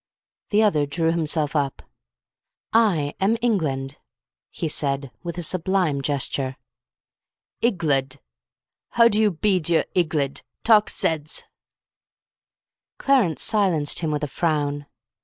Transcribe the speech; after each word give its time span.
The 0.49 0.63
other 0.63 0.87
drew 0.87 1.11
himself 1.11 1.55
up. 1.55 1.83
"I 2.73 3.13
am 3.19 3.37
England," 3.39 3.99
he 4.49 4.67
said 4.67 5.11
with 5.21 5.37
a 5.37 5.43
sublime 5.43 6.01
gesture. 6.01 6.57
"Igglud! 7.61 8.17
How 8.97 9.07
do 9.07 9.21
you 9.21 9.29
bead 9.29 9.69
you're 9.69 9.85
Igglud? 9.95 10.41
Talk 10.63 10.89
seds." 10.89 11.43
Clarence 12.97 13.43
silenced 13.43 13.99
him 13.99 14.09
with 14.09 14.23
a 14.23 14.27
frown. 14.27 14.87